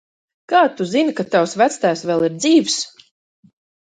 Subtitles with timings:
[0.53, 2.79] Kā tu zini, ka tavs vectēvs vēl ir dzīvs?